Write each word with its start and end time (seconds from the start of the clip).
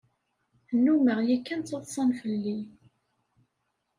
Nnumeɣ 0.75 1.19
yakan 1.27 1.61
ttaḍsan 1.61 2.09
fell-i. 2.19 2.57